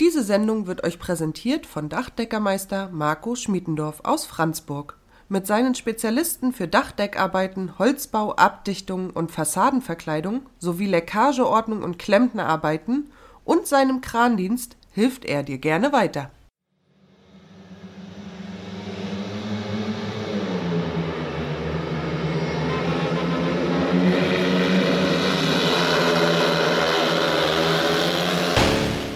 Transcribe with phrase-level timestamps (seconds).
[0.00, 4.98] Diese Sendung wird euch präsentiert von Dachdeckermeister Marco Schmiedendorf aus Franzburg.
[5.28, 13.12] Mit seinen Spezialisten für Dachdeckarbeiten, Holzbau, Abdichtung und Fassadenverkleidung sowie Leckageordnung und Klempnerarbeiten
[13.44, 16.30] und seinem Krandienst hilft er dir gerne weiter.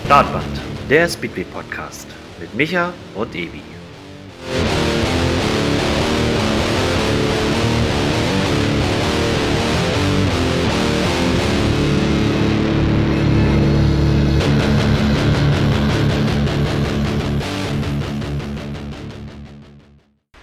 [0.04, 0.57] Startband,
[0.88, 2.06] der Speedway Podcast
[2.40, 3.60] mit Micha und Evi.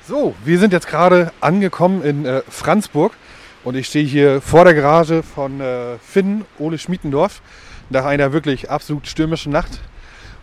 [0.08, 3.14] So, wir sind jetzt gerade angekommen in äh, Franzburg
[3.64, 7.42] und ich stehe hier vor der Garage von äh, Finn Ole Schmiedendorf
[7.90, 9.80] nach einer wirklich absolut stürmischen Nacht.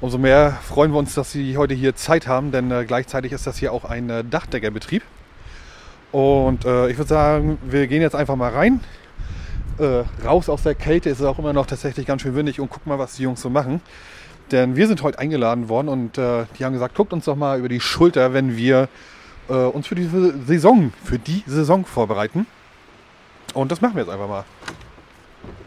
[0.03, 3.47] Umso mehr freuen wir uns, dass Sie heute hier Zeit haben, denn äh, gleichzeitig ist
[3.47, 5.05] das hier auch ein äh, Dachdeckerbetrieb.
[6.11, 8.81] Und äh, ich würde sagen, wir gehen jetzt einfach mal rein.
[9.79, 12.69] Äh, raus aus der Kälte ist es auch immer noch tatsächlich ganz schön windig und
[12.69, 13.81] gucken mal, was die Jungs so machen.
[14.51, 17.61] Denn wir sind heute eingeladen worden und äh, die haben gesagt, guckt uns doch mal
[17.61, 18.89] über die Schulter, wenn wir
[19.49, 22.49] äh, uns für diese Saison, für die Saison vorbereiten.
[23.55, 24.45] Und das machen wir jetzt einfach mal.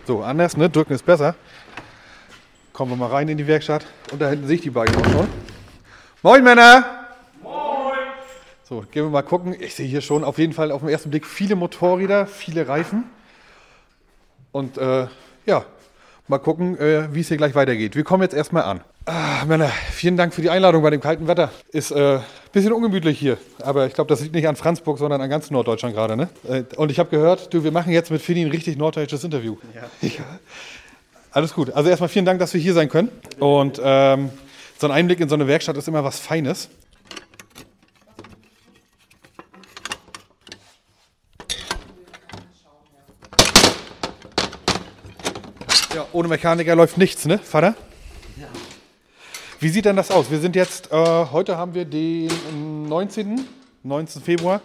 [0.05, 0.70] So, anders, ne?
[0.70, 1.36] Drücken ist besser.
[2.76, 3.86] Kommen wir mal rein in die Werkstatt.
[4.12, 5.30] Und da hinten sehe ich die beiden auch schon.
[6.22, 6.84] Moin Männer!
[7.42, 7.95] Moin!
[8.66, 9.56] So, gehen wir mal gucken.
[9.58, 13.06] Ich sehe hier schon auf jeden Fall auf den ersten Blick viele Motorräder, viele Reifen.
[14.52, 15.08] Und äh,
[15.45, 15.64] ja,
[16.28, 17.95] mal gucken, äh, wie es hier gleich weitergeht.
[17.95, 18.82] Wir kommen jetzt erstmal an.
[19.06, 21.52] Ah, Männer, vielen Dank für die Einladung bei dem kalten Wetter.
[21.72, 22.20] Ist ein äh,
[22.52, 25.95] bisschen ungemütlich hier, aber ich glaube, das liegt nicht an Franzburg, sondern an ganz Norddeutschland
[25.95, 26.17] gerade.
[26.17, 26.28] Ne?
[26.44, 29.56] Äh, und ich habe gehört, du, wir machen jetzt mit Fini ein richtig norddeutsches Interview.
[29.73, 29.84] Ja.
[30.10, 30.39] ja.
[31.36, 31.69] Alles gut.
[31.72, 33.09] Also erstmal vielen Dank, dass wir hier sein können.
[33.39, 34.30] Und ähm,
[34.80, 36.69] so ein Einblick in so eine Werkstatt ist immer was Feines.
[45.93, 47.76] Ja, ohne Mechaniker läuft nichts, ne, Vater?
[48.37, 48.48] Ja.
[49.60, 50.31] Wie sieht denn das aus?
[50.31, 52.30] Wir sind jetzt, äh, heute haben wir den
[52.87, 53.45] 19.
[53.83, 54.21] 19.
[54.21, 54.61] Februar.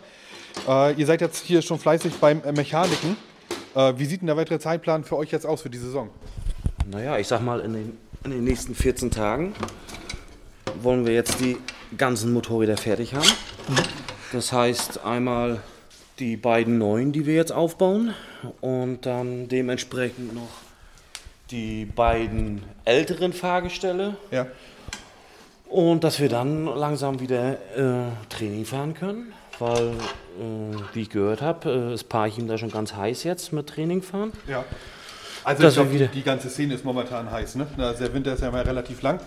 [0.69, 3.17] Äh, ihr seid jetzt hier schon fleißig beim Mechaniken.
[3.75, 6.11] Äh, wie sieht denn der weitere Zeitplan für euch jetzt aus für die Saison?
[6.91, 9.55] Naja, ich sag mal, in den, in den nächsten 14 Tagen
[10.83, 11.57] wollen wir jetzt die
[11.97, 13.29] ganzen Motorräder fertig haben.
[14.33, 15.61] Das heißt einmal
[16.19, 18.15] die beiden neuen, die wir jetzt aufbauen
[18.61, 20.49] und dann dementsprechend noch
[21.53, 24.17] die beiden älteren Fahrgestelle.
[24.33, 24.47] Ja.
[25.69, 31.41] Und dass wir dann langsam wieder äh, Training fahren können, weil, äh, wie ich gehört
[31.41, 34.33] habe, äh, ist Parchim da schon ganz heiß jetzt mit Training fahren.
[34.49, 34.65] Ja.
[35.45, 37.67] Also ich glaub, die, ganze Szene ist momentan heiß, ne?
[37.79, 39.21] Der Winter ist ja mal relativ lang.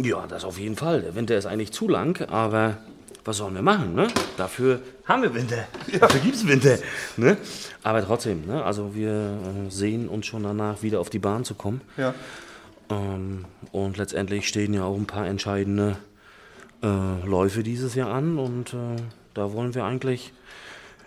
[0.00, 1.02] Ja, das auf jeden Fall.
[1.02, 2.78] Der Winter ist eigentlich zu lang, aber
[3.24, 3.94] was sollen wir machen?
[3.94, 4.08] Ne?
[4.36, 5.66] Dafür haben wir Winter.
[5.92, 5.98] Ja.
[6.00, 6.78] Dafür gibt es Winter.
[7.16, 7.36] Ne?
[7.82, 8.64] Aber trotzdem, ne?
[8.64, 11.80] also wir äh, sehen uns schon danach, wieder auf die Bahn zu kommen.
[11.96, 12.14] Ja.
[12.90, 15.96] Ähm, und letztendlich stehen ja auch ein paar entscheidende
[16.82, 18.38] äh, Läufe dieses Jahr an.
[18.38, 18.96] Und äh,
[19.34, 20.32] da wollen wir eigentlich,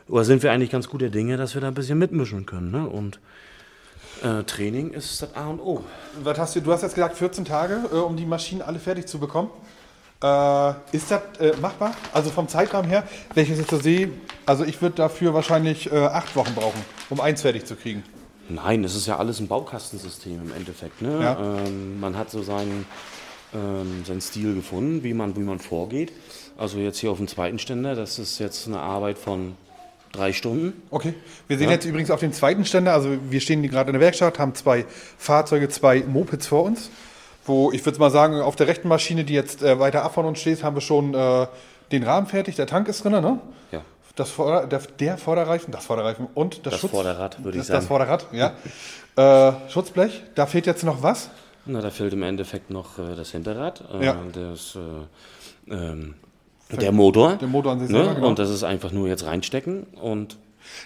[0.08, 2.72] oder sind wir eigentlich ganz gute Dinge, dass wir da ein bisschen mitmischen können.
[2.72, 2.88] Ne?
[2.88, 3.20] Und
[4.24, 5.84] äh, Training ist das A und O.
[6.24, 9.08] Was hast du, du hast jetzt gesagt 14 Tage, äh, um die Maschinen alle fertig
[9.08, 9.50] zu bekommen.
[10.22, 11.96] Äh, ist das äh, machbar?
[12.14, 13.04] Also vom Zeitrahmen her,
[13.34, 14.12] wenn ich es jetzt so sehe,
[14.46, 18.04] also ich würde dafür wahrscheinlich äh, acht Wochen brauchen, um eins fertig zu kriegen.
[18.50, 21.02] Nein, das ist ja alles ein Baukastensystem im Endeffekt.
[21.02, 21.22] Ne?
[21.22, 21.40] Ja.
[21.40, 22.86] Ähm, man hat so seinen,
[23.54, 26.12] ähm, seinen Stil gefunden, wie man, wie man vorgeht.
[26.58, 29.56] Also jetzt hier auf dem zweiten Ständer, das ist jetzt eine Arbeit von
[30.12, 30.82] drei Stunden.
[30.90, 31.14] Okay.
[31.48, 31.74] Wir sehen ja.
[31.74, 34.86] jetzt übrigens auf dem zweiten Ständer, also wir stehen gerade in der Werkstatt, haben zwei
[35.18, 36.90] Fahrzeuge, zwei Mopeds vor uns.
[37.46, 40.26] Wo ich würde mal sagen, auf der rechten Maschine, die jetzt äh, weiter ab von
[40.26, 41.48] uns steht, haben wir schon äh,
[41.92, 42.56] den Rahmen fertig.
[42.56, 43.40] Der Tank ist drin, ne?
[43.72, 43.82] Ja.
[44.16, 47.80] Das Vorder-, der, der, Vorderreifen, das Vorderreifen und das, das Schutz, Vorderrad, würde ich sagen.
[47.80, 48.54] Das Vorderrad, ja.
[49.50, 51.30] äh, Schutzblech, da fehlt jetzt noch was?
[51.66, 53.84] Na, da fehlt im Endeffekt noch äh, das Hinterrad.
[53.94, 54.18] Äh, ja.
[54.34, 56.16] Das, äh, ähm,
[56.78, 57.36] der Motor.
[57.36, 57.98] Der Motor an sich ne?
[57.98, 58.28] selber, genau.
[58.28, 60.38] Und das ist einfach nur jetzt reinstecken und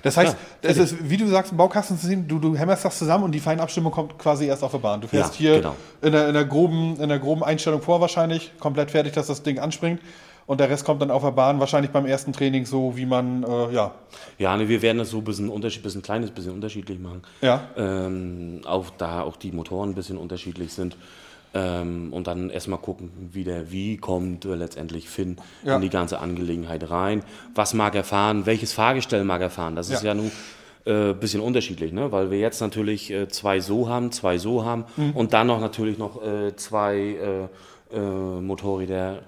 [0.03, 3.25] Das heißt, Ja, es ist, wie du sagst, ein Baukastensystem, du, du hämmerst das zusammen
[3.25, 5.01] und die Feinabstimmung kommt quasi erst auf der Bahn.
[5.01, 5.75] Du fährst Ja, hier genau.
[6.01, 9.43] in, der, in, der groben, in der groben Einstellung vor wahrscheinlich, komplett fertig, dass das
[9.43, 9.99] Ding anspringt.
[10.45, 13.43] Und der Rest kommt dann auf der Bahn, wahrscheinlich beim ersten Training so, wie man,
[13.43, 13.91] äh, ja.
[14.37, 17.21] ja, ne, wir werden das so ein bisschen, unterschied, bisschen kleines bisschen unterschiedlich machen.
[17.41, 17.61] Ja.
[17.77, 20.97] Ähm, auch da auch die Motoren ein bisschen unterschiedlich sind.
[21.55, 25.75] Ähm, und dann erstmal gucken, wie, der, wie kommt äh, letztendlich Finn Ja.
[25.75, 27.23] in die ganze Angelegenheit rein.
[27.53, 28.45] Was mag er fahren?
[28.47, 29.75] Welches Fahrgestell mag er fahren?
[29.75, 30.09] Das ist Ja.
[30.09, 30.31] ja nun
[30.85, 32.11] äh, bisschen unterschiedlich, ne?
[32.11, 35.97] weil wir jetzt natürlich äh, zwei so haben, zwei so haben und dann noch natürlich
[35.97, 37.47] noch äh, zwei
[37.93, 37.99] äh,
[38.41, 39.19] Motorräder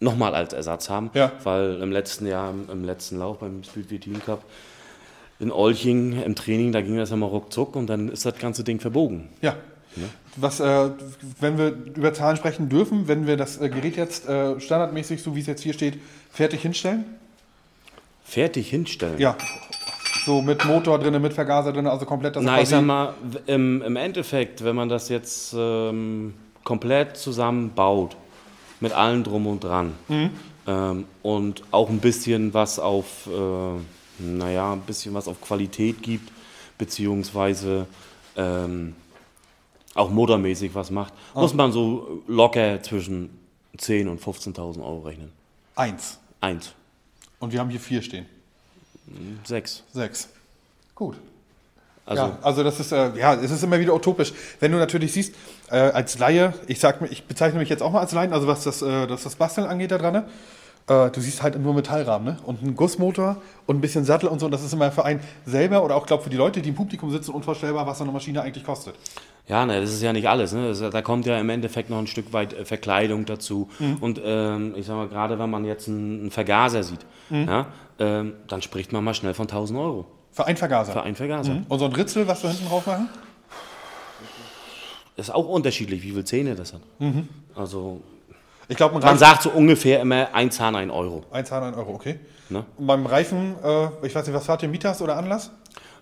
[0.00, 1.32] nochmal als Ersatz haben, Ja.
[1.44, 4.44] weil im letzten Jahr, im, im letzten Lauf beim Speedway Team Cup
[5.40, 8.78] in Olching im Training, da ging das immer ruckzuck und dann ist das ganze Ding
[8.80, 9.28] verbogen.
[9.42, 9.56] Ja.
[10.36, 10.90] Was, äh,
[11.40, 15.36] wenn wir über Zahlen sprechen dürfen, wenn wir das äh, Gerät jetzt äh, standardmäßig, so
[15.36, 15.98] wie es jetzt hier steht,
[16.30, 17.04] fertig hinstellen?
[18.24, 19.18] Fertig hinstellen.
[19.18, 19.36] Ja.
[20.24, 23.14] So mit Motor drin, mit Vergaser drin, also komplett das Na, ich sag mal,
[23.46, 26.34] im, im Endeffekt, wenn man das jetzt ähm,
[26.64, 28.16] komplett zusammenbaut,
[28.80, 29.92] mit allem drum und dran,
[30.66, 36.30] ähm, und auch ein bisschen was auf, äh, naja, ein bisschen was auf Qualität gibt,
[36.78, 37.86] beziehungsweise
[38.36, 38.94] ähm,
[39.94, 43.30] auch motormäßig was macht, muss man so locker zwischen
[43.78, 45.32] 10.000 und 15.000 Euro rechnen.
[45.74, 46.18] Eins.
[46.40, 46.72] Eins,
[47.38, 48.26] Und wir haben hier vier stehen.
[49.44, 49.82] sechs.
[49.92, 50.28] Sechs.
[50.94, 51.16] Gut.
[52.04, 54.32] Also, ja, also das ist, äh, ja, es ist immer wieder utopisch.
[54.58, 55.34] Wenn du natürlich siehst,
[55.70, 58.48] äh, als Laie, ich sag mir, ich bezeichne mich jetzt auch mal als Laien, also
[58.48, 60.28] was das, äh, das, das Basteln angeht da dran, ne?
[60.88, 62.36] Äh, du siehst halt nur Metallrahmen, ne?
[62.44, 63.36] Und einen Gussmotor
[63.66, 64.46] und ein bisschen Sattel und so.
[64.46, 66.74] Und das ist immer für einen selber oder auch, glaube für die Leute, die im
[66.74, 68.94] Publikum sitzen, unvorstellbar, was so eine Maschine eigentlich kostet.
[69.48, 70.52] Ja, ne, das ist ja nicht alles.
[70.52, 70.68] Ne?
[70.68, 73.68] Das, da kommt ja im Endeffekt noch ein Stück weit äh, Verkleidung dazu.
[74.00, 77.66] Und ähm, ich sag mal, gerade wenn man jetzt einen, Vergaser sieht, ja,
[77.98, 80.92] ähm, dann spricht man mal schnell von 1000 Euro Für einen Vergaser.
[80.92, 81.62] für einen Vergaser.
[81.68, 83.08] Und so ein Ritzel, was wir hinten drauf machen?
[85.16, 86.80] Ist auch unterschiedlich, wie viele Zähne das hat.
[87.54, 88.00] Also
[88.68, 91.24] Ich glaube, man sagt so ungefähr immer ein Zahn, ein Euro.
[91.30, 92.20] ein Zahn, ein Euro, okay.
[92.48, 92.64] Ne?
[92.76, 95.50] Und beim Reifen, äh, ich weiß nicht, was fahrt ihr, Mieters oder Anlass?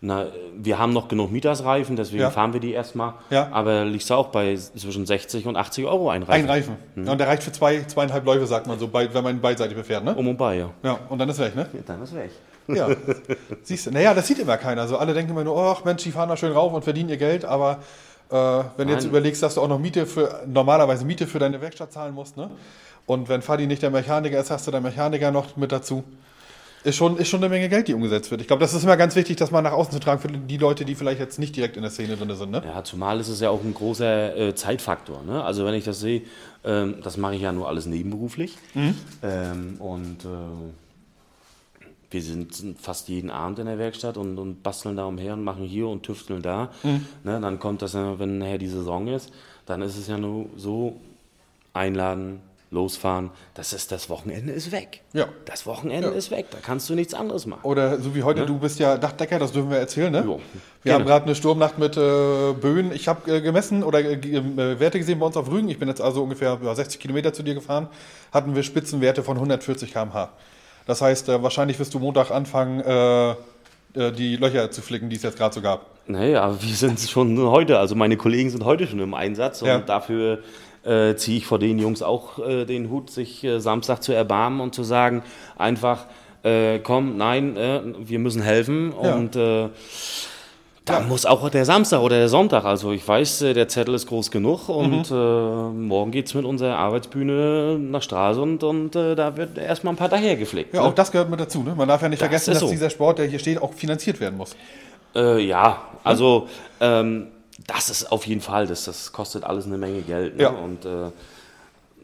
[0.02, 0.26] Na,
[0.56, 2.30] wir haben noch genug Mietersreifen, deswegen Ja.
[2.30, 3.14] fahren wir die erstmal.
[3.28, 3.48] Ja.
[3.52, 6.44] Aber liegst du auch bei zwischen 60 und 80 Euro ein Reifen.
[6.44, 6.76] Ein Reifen.
[6.96, 9.40] Ja, und der reicht für zwei, zweieinhalb Läufe, sagt man so, bei, wenn man ihn
[9.42, 10.14] beidseitig befährt, ne?
[10.14, 10.70] Um und bei, ja.
[10.82, 11.66] Ja, und dann ist weg, ne?
[11.86, 12.30] Dann ist weg.
[12.68, 12.88] Ja.
[13.62, 14.88] Siehst du, naja, das sieht immer keiner.
[14.88, 17.16] So alle denken immer nur, ach Mensch, die fahren da schön rauf und verdienen ihr
[17.18, 17.80] Geld, aber
[18.30, 21.60] äh, wenn du jetzt überlegst, dass du auch noch Miete für, normalerweise Miete für deine
[21.60, 22.50] Werkstatt zahlen musst, ne?
[23.06, 26.04] Und wenn Fadi nicht der Mechaniker ist, hast du den Mechaniker noch mit dazu.
[26.82, 28.40] Ist schon, ist schon eine Menge Geld, die umgesetzt wird.
[28.40, 30.56] Ich glaube, das ist immer ganz wichtig, das mal nach außen zu tragen für die
[30.56, 32.62] Leute, die vielleicht jetzt nicht direkt in der Szene drin sind, ne?
[32.64, 35.22] Ja, zumal ist es ja auch ein großer äh, Zeitfaktor.
[35.24, 35.44] Ne?
[35.44, 36.22] Also wenn ich das sehe,
[36.64, 38.56] ähm, das mache ich ja nur alles nebenberuflich.
[39.22, 40.28] Ähm, und äh,
[42.10, 45.64] wir sind fast jeden Abend in der Werkstatt und, und basteln da umher und machen
[45.64, 46.70] hier und tüfteln da.
[46.82, 47.00] Ne?
[47.40, 49.32] Dann kommt das, ja, wenn nachher die Saison ist,
[49.66, 50.96] dann ist es ja nur so,
[51.72, 52.40] einladen,
[52.72, 55.00] losfahren, das ist das Wochenende ist weg.
[55.12, 55.26] Ja.
[55.44, 56.14] Das Wochenende Ja.
[56.14, 57.60] ist weg, da kannst du nichts anderes machen.
[57.64, 60.18] Oder so wie heute, du bist ja Dachdecker, das dürfen wir erzählen, ne?
[60.18, 60.38] Ja, Wir
[60.84, 60.98] gerne.
[61.00, 62.92] haben gerade eine Sturmnacht mit äh, Böen.
[62.92, 65.68] Ich habe äh, gemessen oder äh, äh, Werte gesehen bei uns auf Rügen.
[65.68, 67.88] Ich bin jetzt also ungefähr ja, 60 Kilometer zu dir gefahren.
[68.32, 70.30] Hatten wir Spitzenwerte von 140 km/h.
[70.90, 75.14] Das heißt, äh, wahrscheinlich wirst du Montag anfangen, äh, äh, die Löcher zu flicken, die
[75.14, 75.86] es jetzt gerade so gab.
[76.08, 79.78] Aber wir sind schon heute, also meine Kollegen sind heute schon im Einsatz und Ja.
[79.78, 80.40] dafür
[80.82, 84.60] äh, ziehe ich vor den Jungs auch äh, den Hut, sich äh, Samstag zu erbarmen
[84.60, 85.22] und zu sagen,
[85.56, 86.06] einfach,
[86.84, 87.54] komm, nein,
[87.98, 89.14] wir müssen helfen Ja.
[89.14, 89.36] und
[90.90, 94.06] da muss auch der Samstag oder der Sonntag, also ich weiß, äh, der Zettel ist
[94.06, 95.16] groß genug und Mhm.
[95.16, 99.96] äh, morgen geht es mit unserer Arbeitsbühne nach Stralsund und äh, da wird erstmal ein
[99.96, 100.74] paar dahergeflickt.
[100.74, 100.88] Ja, ne?
[100.88, 101.62] auch das gehört mit dazu.
[101.62, 101.74] Ne?
[101.74, 102.68] Man darf ja nicht Das vergessen, dass so.
[102.70, 104.56] dieser Sport, der hier steht, auch finanziert werden muss.
[105.14, 106.46] Äh, ja, also
[106.80, 107.28] ähm,
[107.66, 110.36] das ist auf jeden Fall, das, das kostet alles eine Menge Geld.
[110.36, 110.42] Ne?
[110.44, 110.50] Ja.
[110.50, 111.10] Und äh,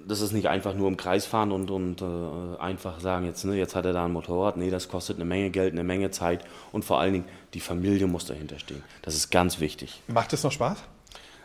[0.09, 3.57] das ist nicht einfach nur im Kreis fahren und, und äh, einfach sagen, jetzt, ne,
[3.57, 4.57] jetzt hat er da ein Motorrad.
[4.57, 8.07] Nee, das kostet eine Menge Geld, eine Menge Zeit und vor allen Dingen die Familie
[8.07, 8.83] muss dahinter stehen.
[9.03, 10.01] Das ist ganz wichtig.
[10.09, 10.79] Macht es noch Spaß?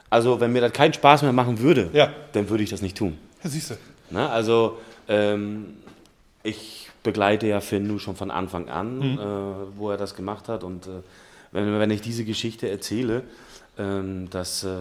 [0.10, 2.13] Also wenn mir das keinen Spaß mehr machen würde, Ja.
[2.34, 3.18] dann würde ich das nicht tun.
[3.44, 3.75] Ja, siehst du.
[4.10, 4.30] Ne?
[4.30, 4.77] Also
[5.08, 5.77] ähm,
[6.44, 10.63] ich begleite ja Finn nun schon von Anfang an, äh, wo er das gemacht hat.
[10.63, 10.89] Und äh,
[11.51, 13.24] wenn, wenn ich diese Geschichte erzähle,
[13.80, 14.75] ähm, dass äh,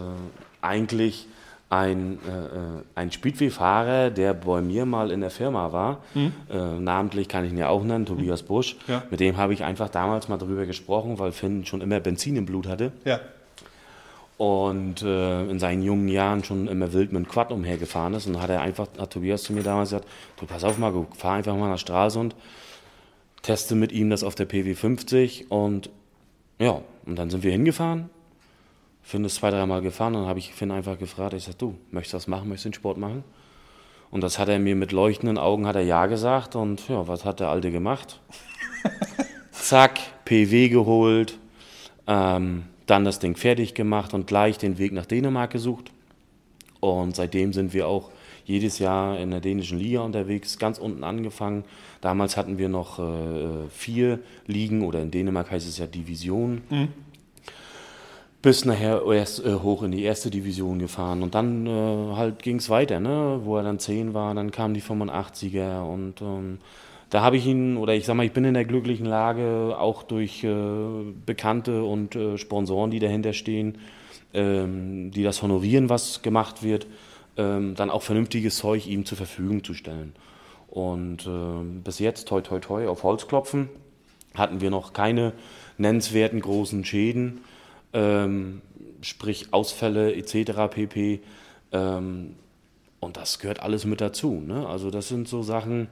[0.60, 1.26] eigentlich
[1.70, 6.28] ein, äh, äh, ein Speedway-Fahrer, der bei mir mal in der Firma war, äh,
[6.80, 9.04] namentlich kann ich ihn ja auch nennen, Tobias Busch, Ja.
[9.10, 12.44] mit dem habe ich einfach damals mal drüber gesprochen, weil Finn schon immer Benzin im
[12.44, 13.20] Blut hatte Ja.
[14.36, 18.26] und äh, in seinen jungen Jahren schon immer wild mit dem Quad umhergefahren ist.
[18.26, 20.08] Und hat er einfach, hat Tobias zu mir damals gesagt,
[20.40, 22.34] du pass auf Marco, fahr einfach mal nach Stralsund,
[23.42, 25.88] teste mit ihm das auf der PW50 und
[26.58, 28.10] ja, und dann sind wir hingefahren.
[29.02, 32.14] Finn ist zwei, dreimal gefahren, dann habe ich Finn einfach gefragt, ich sag, du, möchtest
[32.14, 33.24] du das machen, möchtest du den Sport machen?
[34.10, 37.24] Und das hat er mir mit leuchtenden Augen, hat er ja gesagt und ja, was
[37.24, 38.20] hat der Alte gemacht?
[39.50, 41.38] Zack, PW geholt,
[42.06, 45.92] ähm, dann das Ding fertig gemacht und gleich den Weg nach Dänemark gesucht.
[46.80, 48.10] Und seitdem sind wir auch
[48.44, 51.64] jedes Jahr in der dänischen Liga unterwegs, ganz unten angefangen.
[52.00, 56.62] Damals hatten wir noch äh, vier Ligen oder in Dänemark heißt es ja Division.
[56.68, 56.88] Mhm.
[58.42, 62.56] Bis nachher erst äh, hoch in die erste Division gefahren und dann äh, halt ging
[62.56, 63.40] es weiter, ne?
[63.44, 66.58] wo er dann 10 war, dann kamen die 85er und ähm,
[67.10, 70.04] da habe ich ihn, oder ich sag mal, ich bin in der glücklichen Lage, auch
[70.04, 70.54] durch äh,
[71.26, 73.78] Bekannte und äh, Sponsoren, die dahinter stehen,
[74.32, 76.86] ähm, die das honorieren, was gemacht wird,
[77.36, 80.14] ähm, dann auch vernünftiges Zeug ihm zur Verfügung zu stellen.
[80.68, 83.68] Und äh, bis jetzt, toi, toi, toi, auf Holz klopfen,
[84.34, 85.32] hatten wir noch keine
[85.78, 87.40] nennenswerten großen Schäden,
[87.92, 88.62] ähm,
[89.02, 90.52] sprich Ausfälle etc.
[90.70, 91.20] pp.
[91.72, 92.36] Ähm,
[93.00, 94.42] und das gehört alles mit dazu.
[94.46, 94.66] Ne?
[94.66, 95.88] Also das sind so Sachen,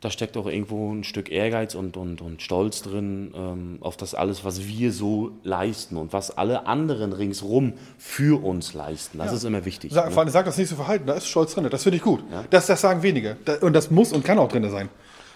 [0.00, 4.14] da steckt auch irgendwo ein Stück Ehrgeiz und, und, und Stolz drin ähm, auf das
[4.14, 9.18] alles, was wir so leisten und was alle anderen ringsrum für uns leisten.
[9.18, 9.32] Das ja.
[9.34, 9.92] ist immer wichtig.
[9.92, 10.30] Sag, ne?
[10.30, 11.68] sag das nicht so verhalten, da ist Stolz drin.
[11.70, 12.24] Das finde ich gut.
[12.30, 12.44] Ja?
[12.48, 13.36] Das, das sagen wenige.
[13.60, 14.88] Und das muss und kann auch drin sein.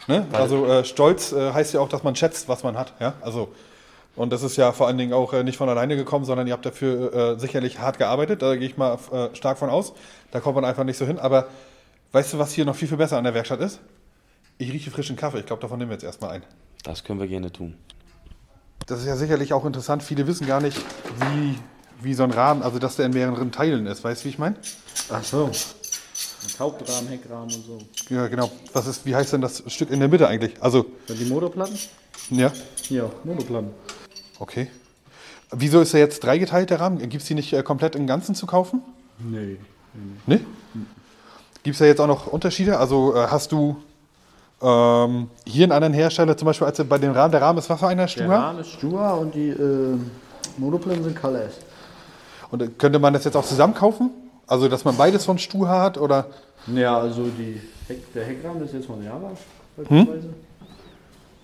[0.06, 0.26] Ne?
[0.32, 2.94] Also äh, Stolz äh, heißt ja auch, dass man schätzt, was man hat.
[3.00, 3.14] Ja?
[3.20, 3.52] Also,
[4.16, 6.52] und das ist ja vor allen Dingen auch äh, nicht von alleine gekommen, sondern ihr
[6.52, 8.42] habt dafür äh, sicherlich hart gearbeitet.
[8.42, 9.92] Da gehe ich mal äh, stark von aus.
[10.30, 11.18] Da kommt man einfach nicht so hin.
[11.18, 11.48] Aber
[12.12, 13.80] weißt du, was hier noch viel, viel besser an der Werkstatt ist?
[14.58, 15.40] Ich rieche frischen Kaffee.
[15.40, 16.42] Ich glaube, davon nehmen wir jetzt erstmal ein.
[16.84, 17.74] Das können wir gerne tun.
[18.86, 20.02] Das ist ja sicherlich auch interessant.
[20.02, 21.58] Viele wissen gar nicht, wie,
[22.00, 24.04] wie so ein Rahmen, also dass der in mehreren Teilen ist.
[24.04, 24.56] Weißt du, wie ich meine?
[25.10, 25.50] Ach so.
[26.58, 27.78] Hauptrahmen, Heckrahmen und so.
[28.10, 28.52] Ja, genau.
[28.72, 30.62] Was ist, wie heißt denn das Stück in der Mitte eigentlich?
[30.62, 30.86] Also.
[31.08, 31.76] Die Motorplatten?
[32.30, 32.52] Ja.
[32.90, 33.70] Ja, Motorplatten.
[34.38, 34.68] Okay.
[35.50, 36.98] Wieso ist er jetzt dreigeteilt, der Rahmen?
[36.98, 38.82] Gibt es die nicht äh, komplett im Ganzen zu kaufen?
[39.18, 39.58] Nee.
[40.26, 40.40] Nee?
[41.62, 42.78] Gibt es da jetzt auch noch Unterschiede?
[42.78, 43.76] Also äh, hast du
[44.60, 47.80] ähm, hier einen anderen Hersteller, zum Beispiel als bei dem Rahmen, der Rahmen ist was
[47.80, 48.08] für einer?
[48.08, 48.26] Stua?
[48.26, 49.98] Der Rahmen ist Stua und die äh,
[50.58, 51.54] Monoplanen sind Colors.
[52.50, 54.10] Und äh, könnte man das jetzt auch zusammen kaufen?
[54.46, 56.26] Also, dass man beides von Stua hat oder?
[56.66, 59.32] Ja, also die Heck, der Heckrahmen ist jetzt von Java
[59.76, 60.28] beispielsweise.
[60.28, 60.34] Hm?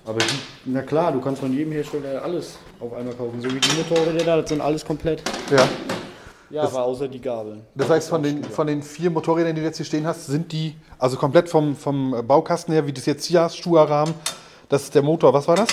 [0.05, 3.41] Aber die, na klar, du kannst von jedem Hersteller alles auf einmal kaufen.
[3.41, 5.23] So wie die Motorräder da, das sind alles komplett.
[5.51, 5.69] Ja.
[6.51, 7.63] Ja, das, aber außer die Gabeln.
[7.77, 10.51] Das heißt, von den, von den vier Motorrädern, die du jetzt hier stehen hast, sind
[10.51, 14.15] die, also komplett vom, vom Baukasten her, wie das jetzt hier hast, Stuhlrahmen,
[14.69, 15.69] das ist der Motor, was war das?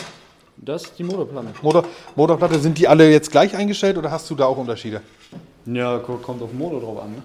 [0.57, 1.47] Das ist die Motorplatte.
[1.63, 1.83] Motor,
[2.15, 5.01] Motorplatte, sind die alle jetzt gleich eingestellt oder hast du da auch Unterschiede?
[5.65, 7.23] Ja, kommt auf den Motor drauf an, ne?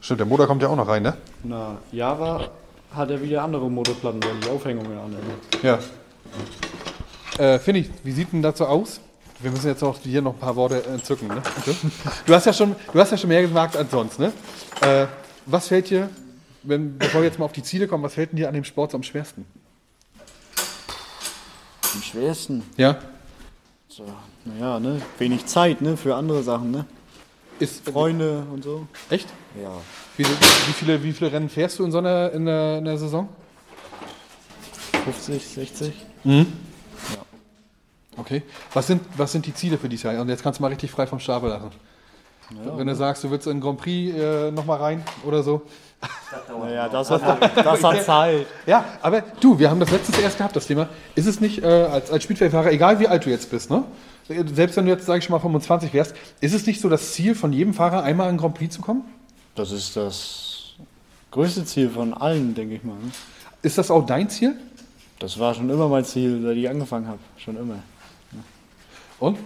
[0.00, 1.14] Stimmt, der Motor kommt ja auch noch rein, ne?
[1.44, 2.50] Na, Java
[2.94, 5.16] hat ja wieder andere Motorplatten, weil die Aufhängungen an.
[5.62, 5.78] Ja.
[7.38, 9.00] Äh, Finde ich, wie sieht denn das so aus?
[9.40, 11.28] Wir müssen jetzt auch hier noch ein paar Worte entzücken.
[11.28, 11.42] Ne?
[12.26, 14.18] Du, hast ja schon, du hast ja schon mehr gesagt als sonst.
[14.20, 14.32] Ne?
[14.80, 15.06] Äh,
[15.46, 16.08] was fällt dir,
[16.62, 18.92] wenn, bevor wir jetzt mal auf die Ziele kommen, was fällt dir an dem Sport
[18.92, 19.44] so am schwersten?
[21.94, 22.62] Am schwersten?
[22.76, 22.98] Ja.
[23.88, 24.04] So,
[24.44, 25.02] naja, ne?
[25.18, 25.96] wenig Zeit ne?
[25.96, 26.70] für andere Sachen.
[26.70, 26.84] Ne?
[27.58, 28.86] Ist, Freunde und so.
[29.10, 29.28] Echt?
[29.62, 29.70] Ja.
[30.16, 32.98] Wie, wie, viele, wie viele Rennen fährst du in so einer in der, in der
[32.98, 33.28] Saison?
[35.04, 35.94] 50, 60.
[36.24, 36.52] Mhm.
[38.16, 38.42] Okay.
[38.72, 40.20] Was sind, was sind die Ziele für dieses Jahr?
[40.20, 41.70] Und jetzt kannst du mal richtig frei vom Stapel lassen.
[42.50, 45.62] Ja, Wenn du sagst, du willst in den Grand Prix äh, nochmal rein oder so.
[46.58, 48.46] Naja, das hat, das hat Zeit.
[48.66, 50.88] Ja, aber du, wir haben das letztes erst gehabt, das Thema.
[51.14, 53.84] Ist es nicht, äh, als, als Speedway-Fahrer, egal wie alt du jetzt bist, ne?
[54.28, 57.34] Selbst wenn du jetzt, sage ich mal, 25 wärst, ist es nicht so das Ziel
[57.34, 59.04] von jedem Fahrer, einmal in den Grand Prix zu kommen?
[59.54, 60.74] Das ist das
[61.30, 62.94] größte Ziel von allen, denke ich mal.
[62.94, 63.10] Ne?
[63.62, 64.56] Ist das auch dein Ziel?
[65.18, 67.18] Das war schon immer mein Ziel, seit ich angefangen habe.
[67.36, 67.78] Schon immer.
[69.18, 69.38] Und?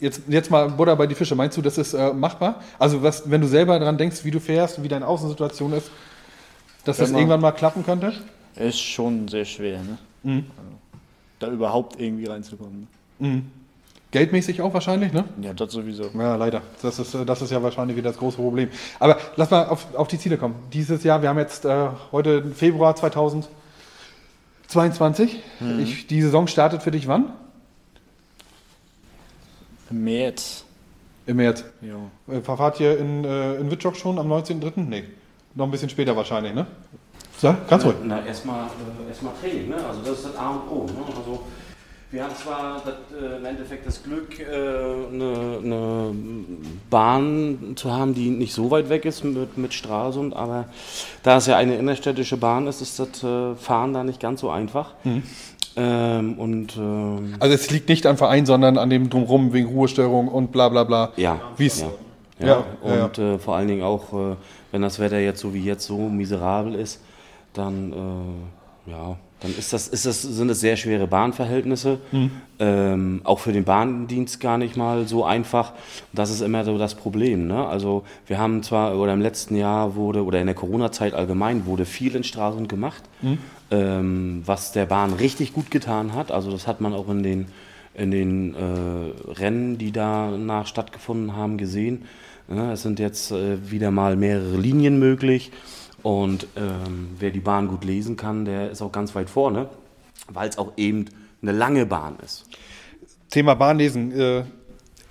[0.00, 1.34] Jetzt, jetzt mal Butter bei die Fische.
[1.34, 2.62] Meinst du, das ist äh, machbar?
[2.78, 5.90] Also, was, wenn du selber daran denkst, wie du fährst, wie deine Außensituation ist,
[6.84, 8.12] dass das irgendwann mal klappen könnte?
[8.54, 9.98] Ist schon sehr schwer, ne?
[10.22, 10.46] Mhm.
[10.56, 10.70] Also,
[11.40, 12.86] da überhaupt irgendwie reinzukommen.
[13.18, 13.28] Ne?
[13.28, 13.50] Mhm.
[14.10, 15.24] Geldmäßig auch wahrscheinlich, ne?
[15.42, 16.04] Ja, das sowieso.
[16.18, 16.62] Ja, leider.
[16.80, 18.70] Das ist, das ist ja wahrscheinlich wieder das große Problem.
[18.98, 20.54] Aber lass mal auf, auf die Ziele kommen.
[20.72, 25.42] Dieses Jahr, wir haben jetzt äh, heute Februar 2022.
[25.60, 25.80] Mhm.
[25.80, 27.34] Ich, die Saison startet für dich wann?
[29.90, 30.64] Im März.
[31.26, 31.66] Im März?
[31.82, 31.96] Ja.
[32.34, 34.88] Äh, verfahrt ihr in, äh, in Wittstock schon am 19.03.?
[34.88, 35.04] Nee.
[35.54, 36.66] Noch ein bisschen später wahrscheinlich, ne?
[37.36, 37.96] So, ganz ruhig.
[38.02, 39.76] Na, erstmal äh, erst Training, ne?
[39.76, 40.86] Also das ist das A und O.
[40.86, 41.04] Ne?
[41.06, 41.42] Also
[42.10, 46.14] wir haben zwar das, äh, im Endeffekt das Glück, äh, eine, eine,
[46.88, 50.66] Bahn zu haben, die nicht so weit weg ist mit, mit Stralsund, aber
[51.22, 54.48] da es ja eine innerstädtische Bahn ist, ist das äh, Fahren da nicht ganz so
[54.48, 54.94] einfach.
[55.04, 55.22] Mhm.
[55.76, 60.28] Ähm, und, ähm, also es liegt nicht am Verein, sondern an dem Drumherum wegen Ruhestörung
[60.28, 61.12] und bla bla bla.
[61.16, 61.40] Ja.
[61.56, 61.80] Wie es.
[61.80, 61.88] Ja.
[62.40, 62.46] Ja.
[62.46, 62.64] ja.
[62.80, 63.34] Und ja.
[63.34, 64.36] Äh, vor allen Dingen auch, äh,
[64.72, 67.00] wenn das Wetter jetzt so wie jetzt so miserabel ist,
[67.52, 67.92] dann
[68.86, 71.98] äh, ja, Dann ist das, ist das, sind es sehr schwere Bahnverhältnisse.
[72.58, 75.74] Ähm, auch für den Bahndienst gar nicht mal so einfach.
[76.12, 77.46] Das ist immer so das Problem.
[77.46, 77.66] Ne?
[77.66, 81.84] Also wir haben zwar, oder im letzten Jahr wurde, oder in der Corona-Zeit allgemein, wurde
[81.84, 83.04] viel in Stralsund gemacht,
[83.70, 86.32] ähm, was der Bahn richtig gut getan hat.
[86.32, 87.46] Also das hat man auch in den,
[87.94, 92.06] in den äh, Rennen, die danach stattgefunden haben, gesehen.
[92.48, 95.52] Ja, es sind jetzt äh, wieder mal mehrere Linien möglich.
[96.02, 99.68] Und ähm, wer die Bahn gut lesen kann, der ist auch ganz weit vorne,
[100.28, 101.06] weil es auch eben
[101.42, 102.46] eine lange Bahn ist.
[103.30, 104.12] Thema Bahnlesen.
[104.12, 104.44] Äh,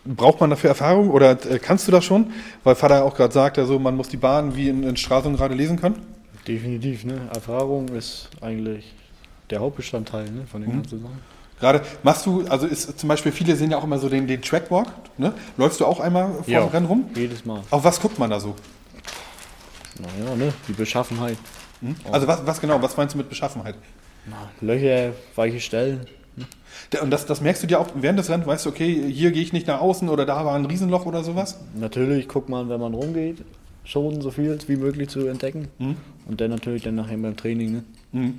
[0.06, 2.32] braucht man dafür Erfahrung oder äh, kannst du das schon?
[2.64, 5.54] Weil Vater auch gerade sagt, also man muss die Bahn wie in, in Stralsund gerade
[5.54, 5.96] lesen können.
[6.48, 7.30] Definitiv, ne?
[7.34, 8.94] Erfahrung ist eigentlich
[9.50, 10.46] der Hauptbestandteil ne?
[10.50, 11.20] von den ganzen Sachen.
[11.60, 14.42] Gerade machst du, also ist zum Beispiel, viele sehen ja auch immer so den, den
[14.42, 14.88] Trackwalk.
[15.18, 15.34] Ne?
[15.58, 17.06] Läufst du auch einmal vor dem Rennen rum?
[17.16, 17.62] jedes Mal.
[17.72, 18.56] Auf was guckt man da so?
[20.00, 20.54] Naja, ne?
[20.68, 21.38] Die Beschaffenheit.
[22.12, 23.76] Also was, was genau, was meinst du mit Beschaffenheit?
[24.62, 26.02] Löcher, weiche Stellen.
[26.90, 29.32] Da- Und das, das merkst du dir auch während des Rennens, weißt du, okay, hier
[29.32, 31.58] gehe ich nicht nach außen oder da war ein Riesenloch oder sowas?
[31.76, 33.44] Natürlich guckt man, wenn man rumgeht,
[33.84, 35.68] schon so viel wie möglich zu entdecken.
[35.80, 37.84] Und dann natürlich dann nachher beim Training.
[38.12, 38.34] Ne?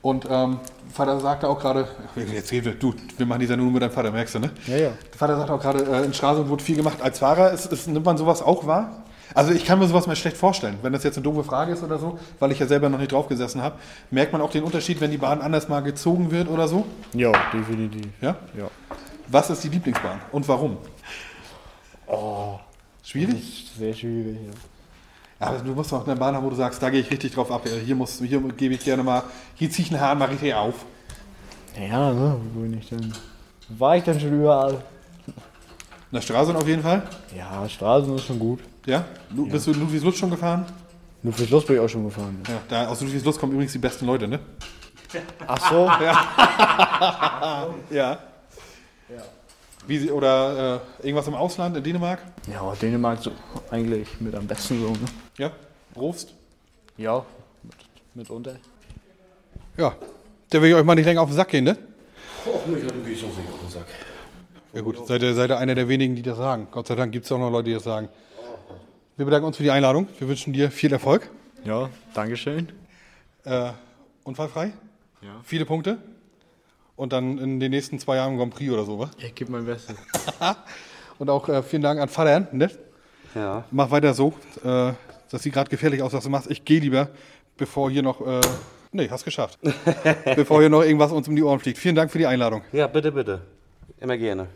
[0.00, 0.58] Und ähm,
[0.92, 1.88] Vater sagte auch gerade,
[2.32, 4.50] jetzt reden wir, du, wir machen die Sendung nur mit deinem Vater, merkst du, ne?
[4.68, 4.90] Ja, ja.
[5.16, 6.98] Vater sagt auch gerade, äh, in Stralsund wurde viel gemacht.
[7.02, 9.04] Als Fahrer ist, ist, nimmt man sowas auch wahr?
[9.34, 11.82] Also ich kann mir sowas mal schlecht vorstellen, wenn das jetzt eine doofe Frage ist
[11.82, 13.76] oder so, weil ich ja selber noch nicht drauf gesessen habe.
[14.10, 16.86] Merkt man auch den Unterschied, wenn die Bahn anders mal gezogen wird oder so?
[17.12, 18.06] Ja, definitiv.
[18.20, 18.36] Ja?
[18.56, 18.70] Ja.
[19.28, 20.78] Was ist die Lieblingsbahn und warum?
[23.02, 23.64] Schwierig?
[23.64, 24.52] Ist sehr schwierig, ja.
[25.40, 27.32] Ja, aber du musst doch eine Bahn haben, wo du sagst, da gehe ich richtig
[27.32, 27.62] drauf ab.
[27.84, 29.22] Hier, muss, hier gebe ich gerne mal,
[29.54, 30.84] hier ziehe ich einen Hahn mal richtig auf.
[31.78, 32.40] Ja, ne?
[32.54, 33.12] Wo bin ich denn?
[33.68, 34.82] War ich denn schon überall?
[36.10, 37.02] Nach Stralsund auf jeden Fall.
[37.36, 38.60] Ja, Straßen ist schon gut.
[38.86, 39.04] Ja?
[39.30, 40.64] Du, Bist du in Ludwigslust schon gefahren?
[41.46, 42.40] Schloss bin ich auch schon gefahren.
[42.48, 44.40] Ja, da, aus Ludwigslust kommen übrigens die besten Leute, ne?
[45.46, 45.90] Ach so?
[47.94, 48.18] Ja.
[49.86, 52.20] Wie sie, oder äh, irgendwas im Ausland, in Dänemark?
[52.46, 53.32] Ja, Dänemark so
[53.70, 54.98] eigentlich mit am besten so, ne?
[55.38, 55.50] Ja.
[55.96, 56.34] Rufst?
[56.98, 57.24] Ja,
[57.62, 57.74] mit,
[58.14, 58.56] mitunter.
[59.78, 59.94] Ja.
[60.52, 61.78] Der will ich euch mal nicht länger auf den Sack gehen, ne?
[62.44, 63.86] Oh, Micha, du gehst uns nicht auf den Sack.
[64.72, 66.68] Ja gut, seid ihr, seid ihr einer der wenigen, die das sagen.
[66.70, 68.08] Gott sei Dank gibt es auch noch Leute, die das sagen.
[69.16, 70.08] Wir bedanken uns für die Einladung.
[70.18, 71.30] Wir wünschen dir viel Erfolg.
[71.64, 72.68] Ja, Dankeschön.
[73.44, 73.70] Äh,
[74.24, 74.72] unfallfrei.
[75.22, 75.40] Ja.
[75.42, 75.98] Viele Punkte.
[76.96, 79.10] Und dann in den nächsten zwei Jahren Grand Prix oder so, wa?
[79.18, 79.96] Ich gebe mein Bestes.
[81.18, 82.70] Und auch äh, vielen Dank an Vater, ne?
[83.34, 83.64] Ja.
[83.70, 84.34] Mach weiter so.
[84.64, 84.92] Äh,
[85.30, 86.50] das sieht gerade gefährlich aus, was du machst.
[86.50, 87.08] Ich gehe lieber,
[87.56, 88.20] bevor hier noch.
[88.26, 88.40] Äh,
[88.92, 89.58] nee, hast geschafft.
[90.36, 91.78] bevor hier noch irgendwas uns um die Ohren fliegt.
[91.78, 92.62] Vielen Dank für die Einladung.
[92.72, 93.42] Ja, bitte, bitte.
[94.00, 94.48] Immer gerne.